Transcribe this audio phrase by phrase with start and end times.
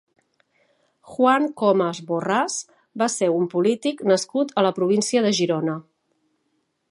[1.15, 2.55] Juan Comas Borrás
[3.03, 5.79] va ser un polític nascut a la província de Girona.